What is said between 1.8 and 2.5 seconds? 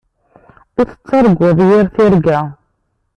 tirga.